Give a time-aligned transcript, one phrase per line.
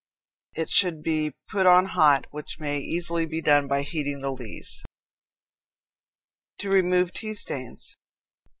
[0.55, 4.81] It should be put on hot, which may easily be done by heating the lees.
[6.57, 7.93] To Remove Tea Stains.